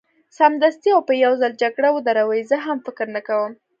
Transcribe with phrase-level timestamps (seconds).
[0.37, 3.51] سمدستي او په یو ځل جګړه ودروي، زه هم فکر نه کوم.